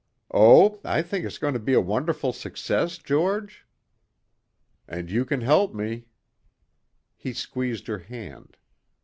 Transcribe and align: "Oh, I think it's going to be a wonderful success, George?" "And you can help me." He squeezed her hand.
"Oh, 0.33 0.79
I 0.83 1.03
think 1.03 1.25
it's 1.25 1.37
going 1.37 1.53
to 1.53 1.59
be 1.59 1.73
a 1.73 1.79
wonderful 1.79 2.33
success, 2.33 2.97
George?" 2.97 3.67
"And 4.87 5.11
you 5.11 5.25
can 5.25 5.41
help 5.41 5.75
me." 5.75 6.05
He 7.15 7.33
squeezed 7.33 7.85
her 7.85 7.99
hand. 7.99 8.57